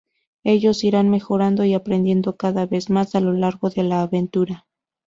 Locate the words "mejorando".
1.11-1.63